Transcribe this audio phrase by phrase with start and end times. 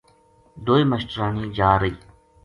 [0.65, 1.95] دوئے ماشٹریانی جا رہی